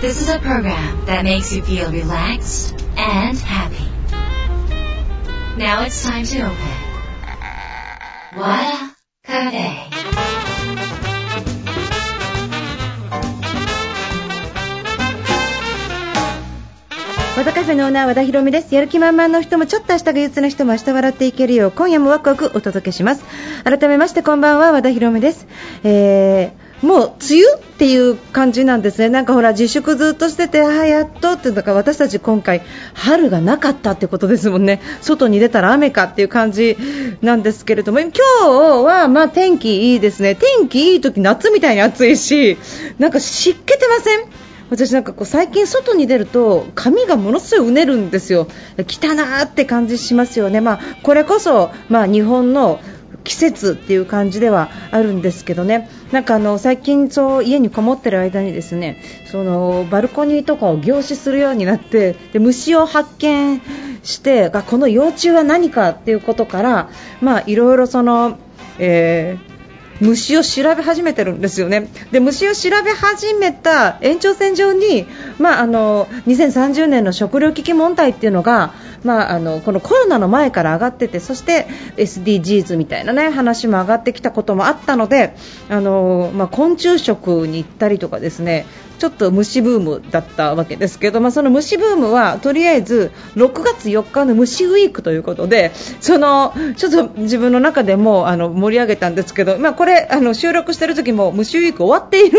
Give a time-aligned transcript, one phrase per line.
[0.00, 3.84] This is a program that makes you feel relaxed and happy.
[5.58, 6.56] Now it's time to open.
[8.34, 9.90] Wada Cafe.
[17.36, 23.24] 和田カフェのオーナー和田博美ですやる気満々の人もちょっと明日が憂鬱な人も明日笑っていけるよう今夜もワクワクお届けします
[23.64, 25.46] 改めましてこんばんは和田博美です、
[25.84, 32.62] えーもう梅雨っていう感じなんですね、なんかほら自粛ずっとしてて、あやっとっていうのか私たち今回、
[32.94, 36.76] 春がなかったってことですもんね、外に出たら雨かっていう感じ
[37.20, 38.20] なんですけれども、今日
[38.82, 42.56] はま天気いいですね、天気いい時夏みたいに暑いし、
[42.98, 44.24] なんか湿気てません？
[44.70, 48.46] 私なんかこう最近外に出ると髪がものすごいうねるんですよ。
[48.78, 50.60] 汚なって感じしますよね。
[50.60, 52.78] まあこれこそまあ日本の
[53.24, 63.60] 季節っていう感じではあるんですけどねなんかあの最近そう家にこもってる間にですねそのバルコニーとかを凝視するようになってで虫を発見
[64.02, 66.90] してがこの幼虫は何かっていうことから
[67.20, 68.38] まあいろいろその、
[68.78, 69.50] えー
[70.00, 71.88] 虫を調べ始めてるんですよね。
[72.10, 75.06] で虫を調べ始めた延長線上に、
[75.38, 78.72] まあ、あの2030年の食糧危機問題っていうのが、
[79.04, 85.34] まあ、あのこのコロナの前から上がっててそして SDGs みたいな、ね、話も上がってきたこともあったので
[85.68, 88.66] あの、まあ、昆虫食に行ったりとかですね
[89.00, 102.38] ちょっと虫ブームだったわけですけど、まあ、その虫ブームはとりあえず6月4日の虫ウィークということでそのちょっと自分の中でもあの盛り上げたんですけど、まあ、これあの収録している時も虫ウィーク終わっている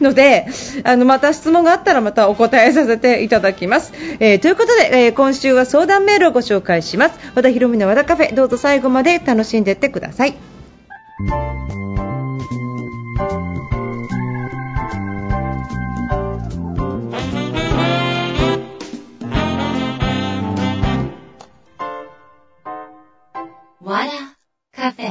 [0.00, 0.46] ので
[0.82, 3.92] あのまた質問があったらまたお答えさせていただきます。
[4.18, 10.34] えー、ということで、えー、今週は相談メールをご紹介します和田博美の和田カフェどうぞ最後まで楽しんでいってください。
[23.90, 24.12] 和田
[24.70, 25.10] カフェ。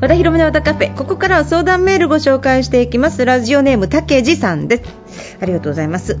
[0.00, 0.96] 和田博美の和田カフェ。
[0.96, 3.24] ここからは相談メールご紹介していきます。
[3.24, 5.36] ラジオネームたけじさんです。
[5.40, 6.20] ありがとうございます。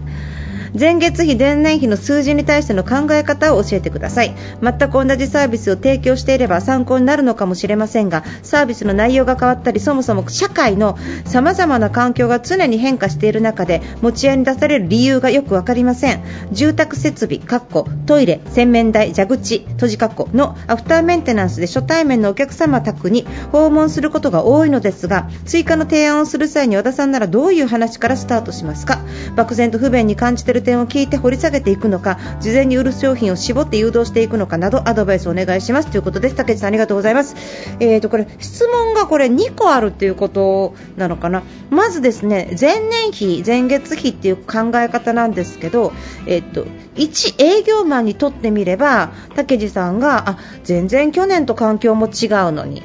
[0.78, 4.34] 前月比前年比の数字に対しての考え方を教えてください。
[4.60, 16.24] 全く同じサービスを提供していれば参考になるのかもしれませんがサービスの内容が変わったりそもそも社会のさまざまな環境が常に変化している中で持ち合いに出される理由がよく分かりません。
[16.50, 28.98] 住宅設備かっこトイレ洗面台蛇口閉じかっこのアフターメンテナンスで初対面のお客様宅に訪問することが多いのですが追加の提案をする際に和田さんならどういう話からスタートしますか？
[29.36, 35.90] 漠然と不便に感じている点を聞いて掘り下げていくのか事前に売る商品を絞って誘導していくのかなどアドバイスをお願いします。
[35.90, 36.34] ということです。
[36.34, 37.36] 竹内さんありがとうございます。
[37.78, 41.42] えーとこれ質問がこれ2個あるっていうことなのかな。
[41.70, 45.92] まずですね前年比前月比っていう考え方なんですけど
[46.26, 52.82] えっ、と一営業マンにとってみれば竹内さんがあ全然去年と環境も違うのに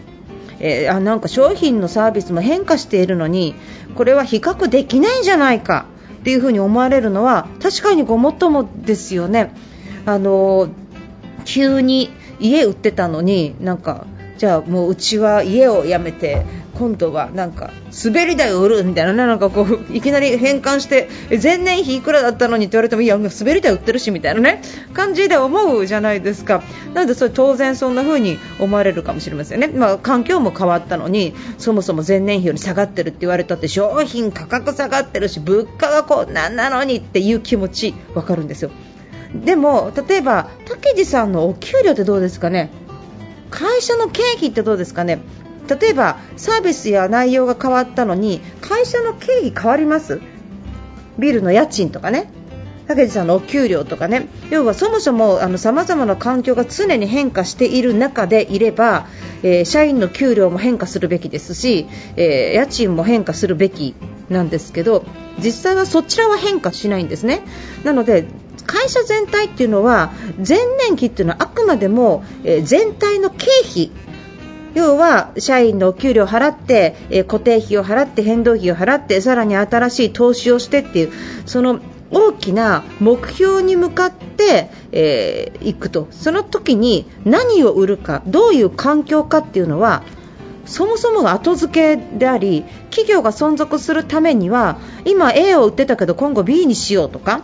[0.60, 3.56] えー、あなんか商品のサービスも変化しているのに
[3.96, 5.86] これは比較できないんじゃないか。
[6.20, 9.54] っていうふに思われるのは確かにごもっともですよね。
[10.06, 10.70] あの
[11.46, 14.06] 急に家売ってたのになんか
[14.40, 16.46] じゃあもううちは家を辞めて
[16.78, 17.72] 今度はなんか
[18.06, 21.10] 滑り台を売るみたいなねなんかこういきなり変換して
[21.44, 24.62] 前年比いくらだったのにって言われてもいや滑り台売ってるしみたいなね
[24.96, 26.64] 感じで思うじゃないですか。
[26.94, 38.72] なのでそれ当然そんな風に思われるかもしれませんね、まあ、環境も変わったのにそもそも前年比より下がってるって言われたって商品価格下がってるし物価がこんなんなのにっていう気持ちわかるんですよ。
[39.36, 42.72] でも例えば竹地さんのお給料ってどうですかね？
[43.50, 45.20] 会社の経費ってどうですかね？
[45.68, 50.20] 例えばサービスや内容が変わったのに会社の経費変わります？
[51.18, 52.32] ビルの家賃とかね。
[52.88, 54.28] 竹内さんのお給料とかね。
[54.50, 59.06] 要はそもそもさまざまな環境が常に変化している中でいれば、
[59.44, 61.86] えー、社員の給料も変化するべきですし、
[62.16, 63.94] えー、家賃も変化するべき
[64.30, 65.06] なんですけど
[65.38, 67.42] 実際はそちらは変化しないんですね。
[67.84, 68.26] なので
[68.66, 72.24] 会社全体っていうのは前年期っていうのはあくまでも、
[72.64, 73.92] 全体の経費。
[74.76, 81.12] 要は社員の給料を払って、え、固定費を払って変動費を払ってさらに新しい投資をしてっていう
[81.46, 81.80] その
[82.12, 86.08] 大きな目標に向かって、えー、くと。
[86.12, 90.04] その時に何を売るかどういう環境かっていうのは
[90.66, 97.42] そもそもが後付けであり企業が存続するためには今 A を売ってたけど今後 B にしようとか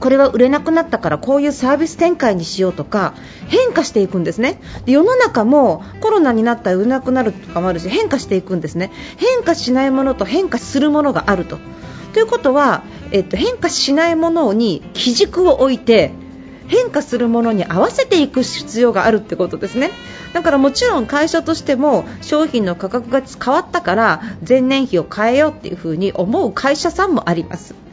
[0.00, 3.14] これは売れなくなったからこういうサービス展開にしようとか
[3.48, 4.60] 変化していくんですね。
[4.84, 8.90] で世の中もコロナになったら売れなくなるとかもあるし変化していくんですね。
[9.16, 11.58] 変化しないものと変化するものがあると。
[12.12, 16.12] ということは、えっと、変化しないものに基軸を置いて
[16.68, 19.90] 変化するものに合わせていく必要があるってことですね。
[20.32, 27.83] だからもちろん会社としても商品の価格が変わったから前年比を変えようっていうふに思う会社さんもあります。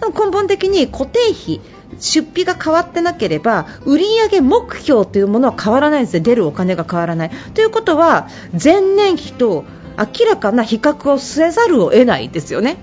[0.00, 1.60] 根本的に固定費
[2.00, 3.98] 出費が変わってなければ売
[4.30, 6.22] 上目標というものは変わらないんですよ。
[6.22, 7.30] 出るお金が変わらない。
[7.54, 9.64] ということは前年比と
[9.98, 12.76] 明らかな比較をせざるを得ないですよね。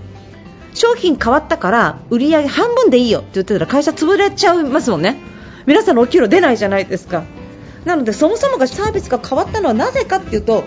[0.74, 5.18] 商品変わったから売上半分でいいよって言ってたら会社潰れちゃいますもんね。
[5.66, 7.24] 皆さんのお給料出ないじゃないですか。
[7.86, 10.64] なのでそもそもがサービスが変わったのはなぜかっていうと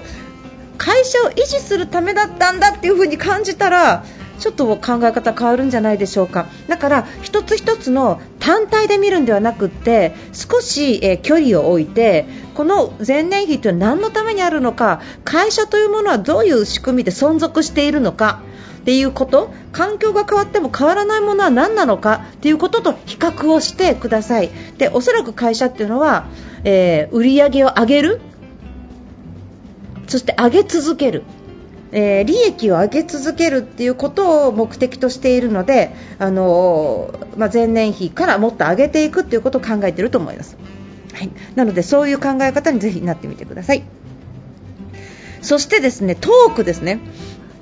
[0.78, 4.04] 会社を維持するためだったんだっていう風に感じたら
[4.38, 6.47] ちょっと考え方変わるんじゃないでしょうか。
[6.69, 18.41] だから一つ一つの単体で見るんではなくって少し、え距離を置いてこの前年比というのは何のためにあるのか会社というものはどういう仕組みで存続しているのか
[18.81, 24.50] っていうこと環境が変わっても変わらないものは何なのかっていうことと比較をしてください。
[24.79, 26.29] でおそらく会社っていうのは、
[26.62, 28.21] えー、売り上げを上げる。
[30.06, 31.25] そして上げ続ける。
[31.98, 40.58] えー、利益を上げ続けるっていうことを目的としているので、あのー、まあ、前年比からもっと上げていくっていうことを考えていると思います。
[41.14, 43.82] はい、なのでそういう考え方にぜひなってみてください。
[45.40, 47.00] そしてですねトークですね。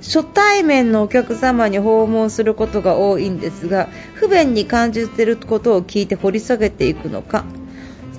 [0.02, 7.46] 初対面のお客様に訪問することが多いんですが不便に感じていることを聞いて掘り下げていくのか、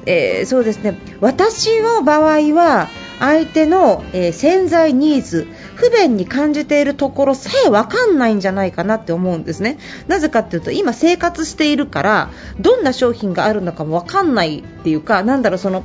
[0.08, 2.90] えー、そうですね私の場合は
[3.20, 9.78] 相手の、えー、潜在ニーズ不便に感じているところさえ分かんないんじゃないかなって思うんですね。
[10.08, 12.30] なぜかっていうと今生活しているから
[12.60, 15.84] どんな商品があるのかも分かんないっていうかなんだろうその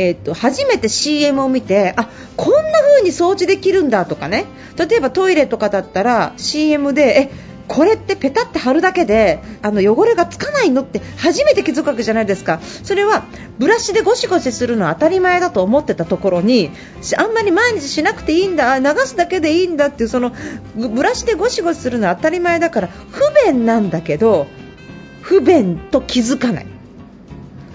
[0.00, 4.46] えーと、初めて CM を見てあこんな風に掃除できるんだとかね。
[4.76, 12.60] 例えばトイレとかだったら CM でえこれってペタって貼るだけであの汚れがつかないのって初めて気づくわけじゃないですか。
[12.62, 13.24] それは
[13.58, 16.70] ブラシでゴシゴシするのは当たり前だと思ってたところに
[17.18, 20.32] あんまり毎日しなくていいんだ流すだけでいいんだっていうその
[20.74, 24.46] ブラシでゴシゴシするのは当たり前だから不便なんだけど
[25.20, 26.66] 不便と気づかない。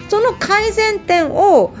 [0.08, 1.72] その改善点を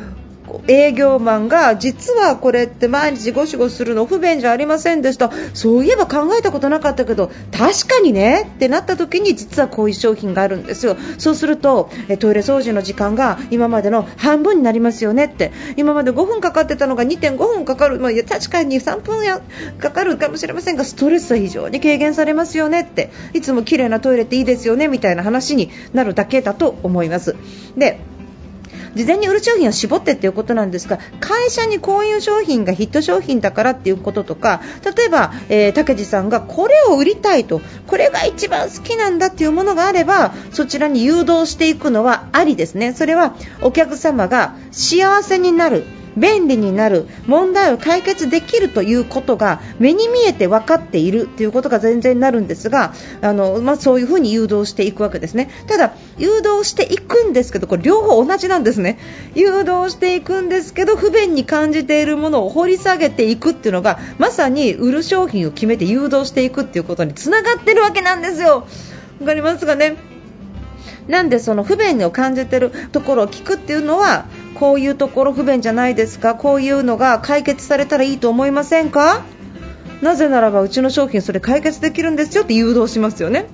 [0.66, 5.30] 営業マンが実はこれって毎日ゴシゴシするの不便じゃありませんでした。
[5.54, 10.96] そういえば考えたことなかったけど確かにねってなった時に実はこういう商品があるんですよ。
[11.18, 15.52] そうするとトイレ掃除の時間が今までの半分になりますよねって。
[15.76, 19.40] 今まで5分かかってたのが2.5分かかる、まあ、確かに3分や
[19.78, 23.10] かかるかもしれませんがストレスは非常に軽減されますよねって。
[23.32, 27.36] いつも綺麗なトイレっていいですよねみたいな話になるだけだと思います。
[27.76, 27.98] で
[28.94, 34.60] 事前に売る商品を絞ってっていうことなんですが会社にこういう商品がヒット商品だからっていうこととか
[34.96, 42.92] 例えば、えー、竹地さんがこれを売りたいとこれが一番好きなんだっていうものがあればそちらに誘導していくのはありですね。
[42.92, 45.84] それはお客様が幸せになる。
[46.16, 55.50] 便利になる問題を解決できるということが目に見えて分かっているということが全然なるんですがあの、まあ、そういうふうに誘導していくわけですね。
[55.66, 58.98] ただ、誘導していくんですけどこれ両方同じなんですね。
[59.34, 68.66] 誘導していくんですけど不便に感じているものを掘り下げていくっていうのがまさに売る商品を決めて誘導していくっていうことにつながってるわけなんですよ。
[69.20, 69.96] わかりますかね？
[71.08, 76.34] なんでその不便を感じているところを聞くっていうのはこういうところ不便じゃないですか？
[76.34, 79.22] こういうのが解決されたらいいと思いませんか？
[80.02, 83.46] なぜならばうちの商品それ解決できるんですよって誘導しますよね。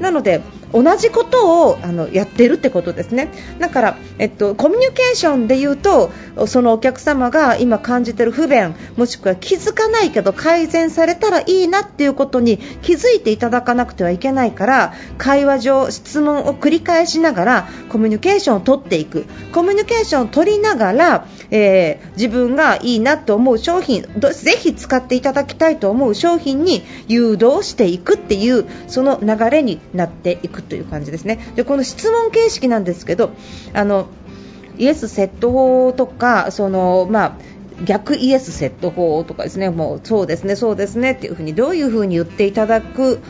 [0.00, 3.28] なので同じことをあのやってるってことですね。
[3.58, 6.10] だから、えっと、コミュニケーションで言うと
[6.46, 19.26] そのお客様が今感じている不便もしくは気づかないけど改善されたらいいなっていうことに気づいていただかなくてはいけないから会話上、質問を繰り返しながらコミュニケーションを取っていく。
[19.52, 30.57] コミュニケーションを取りながら、えー、自分がいいなと思う商品ぜひ使っていただきたいと思う商品に誘導していくっていうその流れになっていく。
[30.62, 31.38] という感じですね。
[31.56, 33.30] でこの質問形式なんですけど
[33.72, 34.06] あの
[34.78, 37.36] イエスセット法とかその、まあ、
[37.84, 43.20] 逆イエスセット法とかですねもうそうですね、そうですねっていう風にどういう風に言っていただく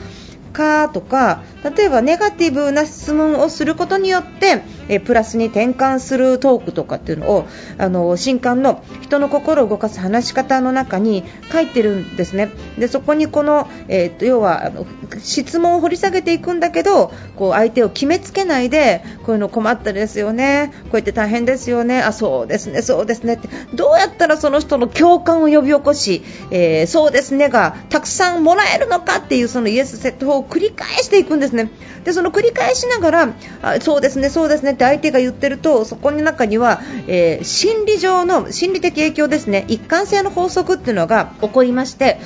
[0.53, 1.43] かとか
[1.77, 7.47] 例えばネガティブな質問をすることによってえプラスに転換するトークとかっていうのを
[7.79, 14.73] あの新刊の人の心を動かす話し方の中に書いてるんですねでそこにこの、えー、と要は
[15.19, 31.71] 質問を掘り下げていくんだけどこう相手を決めつけないでこういうの困ったですよねこうやって大変ですよねあそうですねそうですねってどうやったらその人の共感を呼び起こし、えー、そうですねがたくさんもらえるのかっていうそのイエスセットを繰り返していくんですね。
[32.05, 42.19] でその繰り返しながらあそうですねそうですねって相手が言ってるとそこの中には、えー、心理上の心理的影響ですね一貫性の法則っていうのが起こりまして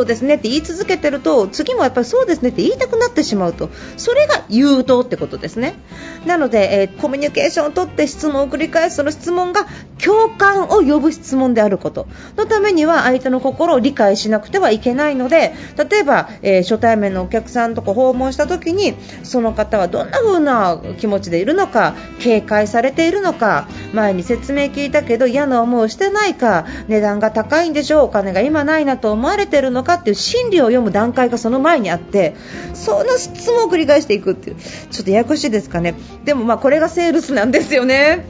[0.00, 3.68] そうですねって言い続けてると次もやっぱりそうですねって言いたくなってしまうと。
[3.98, 5.74] それが誘導ってことですね。
[6.24, 9.66] なので、えー、コミュニケーションをとって質問を繰り返すその質問が
[10.02, 12.06] 共感を呼ぶ質問であること。
[12.36, 15.52] のためには相手の心を理解しなくてはいけないので
[15.90, 32.34] 例えば、えー、初対面のお客さんとか訪問した時にその方はどんな風な気持ちでいるのか警戒されているのか前に説明聞いたけど嫌な思いをしてないか値段が高いんでしょうお金が今ないなと思われているのかっていう心理を読む段階がその前にあって
[32.74, 35.94] その質問を繰り返していくっていうちょっとややこしいですかね
[36.24, 38.26] でもまあこれがセールスなんですよね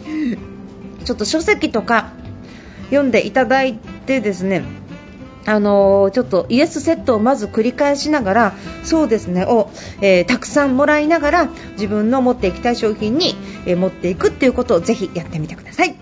[1.04, 2.12] ちょっと書籍とか
[2.84, 4.64] 読んでいただいてですね
[5.46, 9.70] あのー、ちょっとイエスセットをまず繰り返しながらそうですねを、
[10.02, 13.34] えー、たくさんもらいながら自分の持っていきたい商品に、
[13.66, 15.96] えー、持っていくっていうことをぜひやってみてください。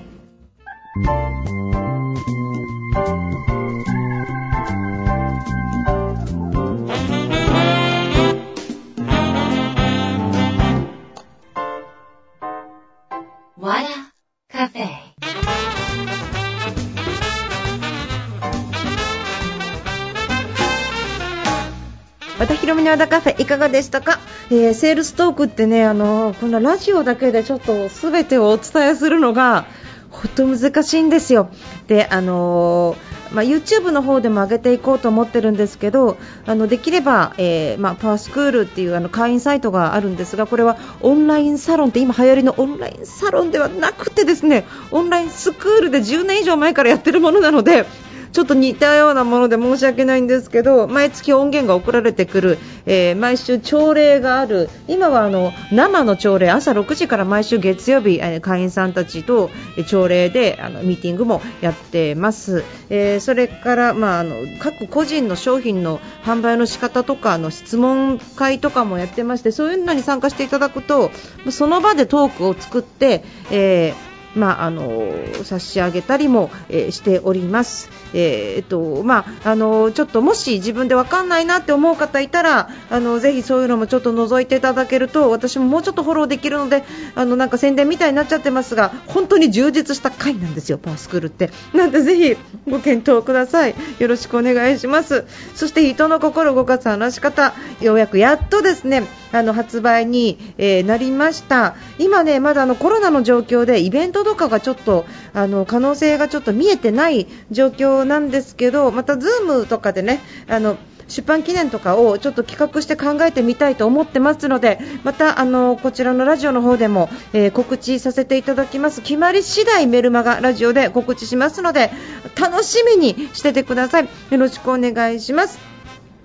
[22.88, 24.18] の田カフェいかがでしたか、
[24.50, 29.66] えー、セールストークってねあのこのラジオだけでちょっと全てをお伝えするのが
[30.10, 31.50] 本当難しいんですよ。
[31.86, 36.16] であのー、まあ、YouTube の方でも上げていこうと思ってるんですけど
[36.46, 47.84] あのできれば、えー、まあ、パワースクールっていうあの会員サイトがあるんですがこれはオンラインサロンって今流行りのオンラインサロンではなくてですねオンラインスクールで10年以上前からやってるものなので
[48.32, 59.50] ちょっと似たようなもので申し訳ないんですけど毎月音源が送られてくる、えー、毎週朝礼がある今はあの生の朝礼朝6時から毎週月曜日、えー、会員さんたちと
[59.86, 71.10] 朝礼であのミーティングもやってます、えー、それから、まあ、あの各個人の商品の販売の仕方とかの質問会とかもやってましてそういうのに参加していただくと
[71.50, 75.12] その場でトークを作って、えーまあ、あの
[75.44, 77.90] 差し上げたりも、えー、しております。
[78.14, 91.50] えー、っとまあ、あのちょっともし自分で分かんないなって思う方いたらあのぜひそういうのもちょっと覗いていただけると私ももうちょっとフォローできるのであのなんか宣伝みたいになっちゃってますが本当に充実した回なんですよ、パースクールって。
[91.74, 92.36] なんでぜひ
[92.70, 93.74] ご検討ください。
[93.98, 95.26] よろしくお願いします。
[95.54, 110.76] そして人の心を動かす話し方ようやくやっとですねあの発売に、えー、なりました今ねまだあのコロナの状況でイベントとかがちょっとあの可能性がちょっと見えてない状況なんですけどまた Zoom とかでねあの
[111.08, 119.00] 出版記念とかをちょっと企画して考えてみたいと思ってますのでまたあのこちらのラジオの方でも、えー、告知させていただきます。
[119.00, 121.90] 決まり次第メルマガラジオで告知しますので
[122.38, 124.04] 楽しみにしててください。
[124.04, 125.58] よろしくお願いします。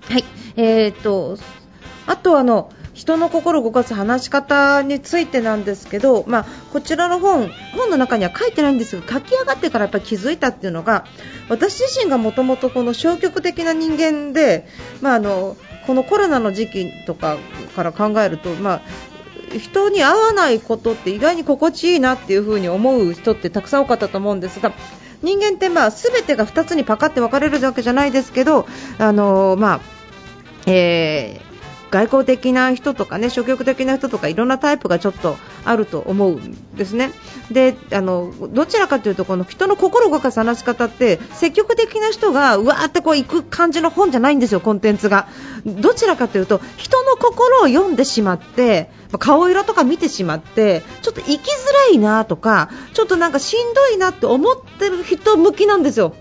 [0.08, 0.24] はい。
[0.56, 1.38] えーと
[2.06, 11.04] あとあの人の心を動かす話し方についてなんですけど、まあ、こちらの本本の中には書いてないんですが書き上がってからやっぱ気づいたっていうのが
[11.48, 14.66] 私自身がもともとこの消極的な人間で、
[15.02, 17.36] まあ、あのこのコロナの時期とか
[17.74, 18.80] から考えると、まあ、
[19.58, 24.72] 人に会わないことって意外に心地いいなっていう風に思う人ってたくさん多かったと思うんですが
[25.20, 28.66] 人間ってまあ全てが2つにパカって分かれるわけじゃないですけど
[28.98, 29.80] あのまあ
[30.70, 31.53] えー
[31.94, 37.12] 外交的な人とかね消極的な人とかいろんなタイプがちょっとあると思うんですね。
[37.52, 45.28] であのどちらかというとこの人の心を動かす話し方って積極的な人がうわーってこう行く感じの本じゃないんですよ、コンテンツが。
[45.64, 56.12] どちらかというと人の心を読んでしまって顔色とか見てしまってちょっと生きづらいなとかちょっとなんかしんどいなって思ってる人向きなんですよ。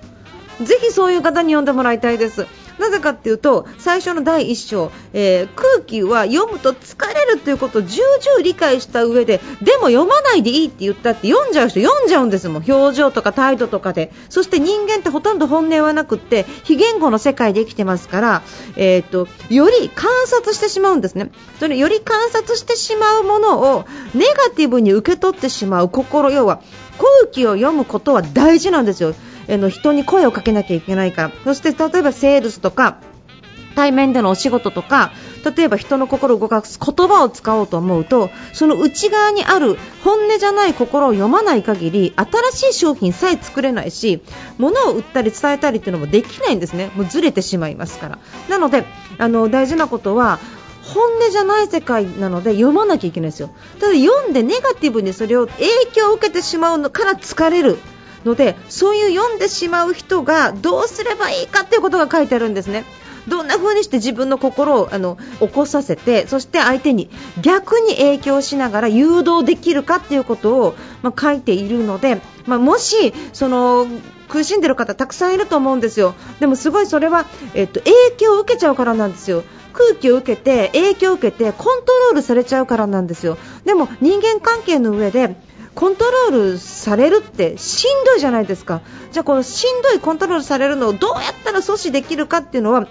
[0.61, 2.45] ぜひそういう方に読んでもらいたいです。
[2.79, 12.63] なぜかっていうと最初の第1章、えー、空気は読むと疲れるということを重々理解した上ででも読まないでいいって言ったって読んじゃう人読んじゃうんですもん。
[12.69, 14.11] 表情とか態度とかで。
[14.29, 18.41] そして人間ってほとんど本音はなくって非言語の世界で生きてますから、
[18.75, 21.31] えーと、より観察してしまうんですね。
[21.59, 26.31] それより観察してしまうものをネガティブに受け取ってしまう心。
[26.31, 26.61] 要は
[26.97, 29.13] 空気を読むことは大事なんですよ。
[29.47, 31.23] の人に声をかけなきゃいけないか。
[31.23, 32.97] らそして例えばセールスとか
[33.75, 35.11] 対面でのお仕事とか
[35.55, 44.21] 例えば人の心を動かす言葉を使おうと思うとその内側にある本音じゃない心を読まない限り新しい商品さえ作れないし
[44.57, 46.91] 物を売ったり伝えたりっていうのもできないんですね。
[46.95, 48.19] もうずれてしまいますから。
[48.49, 48.85] なので
[49.17, 50.39] あの大事なことは
[50.83, 53.49] 本音じゃない世界なので読まなきゃいけないですよ。
[53.79, 57.77] ただ読んでネガティブにそれを影響を受けてしまうのから疲れる。
[58.25, 62.85] のでそういう読んでしまう人がどうすればいいかっていうことが書いてあるんですね。
[63.27, 67.09] どんな風にして自分の心をあの起こさせてそして相手に
[67.41, 73.87] 逆に影響しながら誘導できるかっていうことを、まあ、書いているので、まあ、もしその
[74.27, 76.15] 苦しんでる方たくさんいると思うんですよ。
[76.39, 79.43] でもすごいそれは、えっと、影響を受けちゃうからなんですよ。
[79.73, 83.37] 空気を受けて影響を受けてコントロールされちゃうからなんですよ。
[83.65, 85.35] でも人間関係の上で
[85.75, 92.87] コントロールされるってしんどいじゃないですかじゃあこのしんどいコントロールされるのをどうやったら阻止できるかっていうのは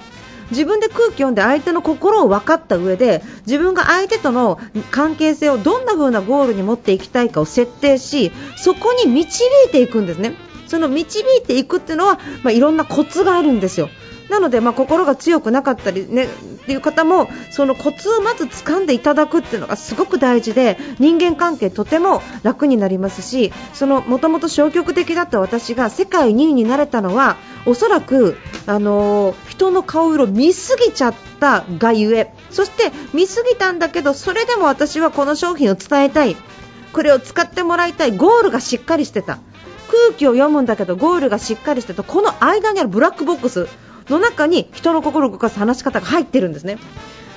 [0.50, 4.60] 自分で空気読んで相手の心を分かった上で自分が相手との
[4.90, 10.34] 関係性をどんな風なゴールに持っていきたいかを設定しそこに導いていくんですね。
[10.66, 13.90] その導いていくっていうのは、まあ、いろんなコツがあるんですよ。
[14.32, 16.28] なので、まあ、心が強くなかったり、ね、っ
[16.64, 23.52] ていう方もそのコツをまず掴んでいただくっていうのがすごく大事で人間関係とても楽になりますし
[23.84, 27.36] もともと消極的だった私が世界2位になれたのは
[27.66, 36.36] おそらく、あのー、人の顔色見すぎちゃったがゆえそして見すぎたんだけどそれでも私はこの商品を伝えたい。
[36.92, 38.16] これを使ってもらいたい。
[38.16, 39.38] ゴールがしっかりしてた。
[39.90, 42.02] 空気を読むんだけどゴールがしっかりしてた。
[42.02, 43.68] この間にあるブラックボックス。
[44.12, 46.78] の中に人の心を動かす話し方が入ってるんですね。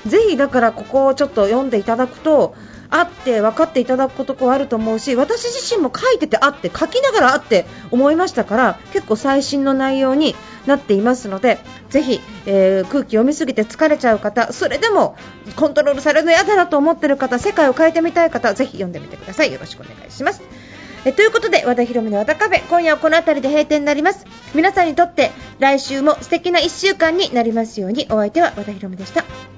[0.06, 2.54] ぜひだからここをちょっと読んでいただくと
[2.90, 11.58] あって分かっていただくことがあると思うし私自身も書いててあって書きながらあって思いましたから結構最新の内容になっていますので
[11.90, 15.16] ぜひ、えー、空気読みすぎて疲れちゃう方それでも
[15.56, 20.42] コントロールされるの嫌だなと思っている方世界を変えてみたい方ぜひ読んでみてくださいよろしくお願いします。
[21.06, 24.26] えということで和田博美の和田カフェ今夜はこの辺りで閉店になります。
[24.56, 29.55] 皆さんにとって来週も素敵な1週間になりますようにお相手は和田博美でした。